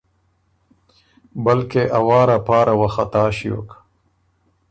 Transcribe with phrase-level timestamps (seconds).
[1.45, 3.69] بلکې ا وار ا پاره وه خطا ݭیوک۔